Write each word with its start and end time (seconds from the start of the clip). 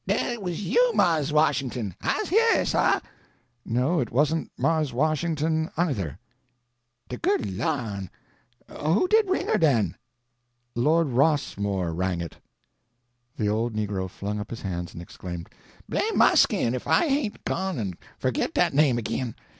"Den 0.07 0.33
it 0.33 0.41
was 0.41 0.63
you, 0.65 0.93
Marse 0.95 1.31
Washington. 1.31 1.93
I's 2.01 2.29
heah, 2.29 2.65
suh." 2.65 3.01
"No, 3.63 3.99
it 3.99 4.09
wasn't 4.11 4.51
Marse 4.57 4.91
Washington, 4.93 5.69
either." 5.77 6.17
"De 7.07 7.17
good 7.17 7.55
lan'! 7.55 8.09
who 8.67 9.07
did 9.07 9.29
ring 9.29 9.45
her, 9.45 9.59
den?" 9.59 9.95
"Lord 10.73 11.09
Rossmore 11.09 11.93
rang 11.93 12.19
it!" 12.19 12.37
The 13.37 13.47
old 13.49 13.75
negro 13.75 14.09
flung 14.09 14.39
up 14.39 14.49
his 14.49 14.63
hands 14.63 14.91
and 14.93 15.03
exclaimed: 15.03 15.49
"Blame 15.87 16.17
my 16.17 16.33
skin 16.33 16.73
if 16.73 16.87
I 16.87 17.07
hain't 17.07 17.45
gone 17.45 17.77
en 17.77 17.93
forgit 18.17 18.55
dat 18.55 18.73
name 18.73 18.97
agin! 18.97 19.35